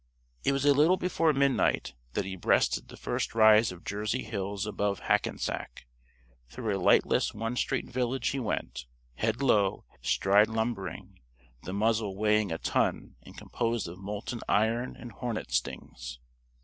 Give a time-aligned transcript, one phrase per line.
[0.43, 4.65] It was a little before midnight that he breasted the first rise of Jersey hills
[4.65, 5.85] above Hackensack.
[6.49, 11.19] Through a lightless one street village he went, head low, stride lumbering,
[11.61, 16.17] the muzzle weighing a ton and composed of molten iron and hornet stings.